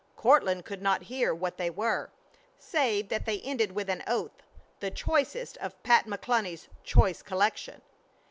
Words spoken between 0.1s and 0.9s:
Courtland could